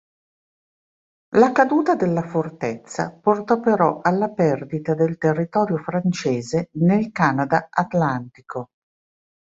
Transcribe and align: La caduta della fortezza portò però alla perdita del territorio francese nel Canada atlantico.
La 1.35 1.51
caduta 1.51 1.93
della 1.93 2.23
fortezza 2.23 3.11
portò 3.21 3.59
però 3.59 3.99
alla 4.01 4.29
perdita 4.29 4.95
del 4.95 5.19
territorio 5.19 5.77
francese 5.77 6.69
nel 6.79 7.11
Canada 7.11 7.67
atlantico. 7.69 8.69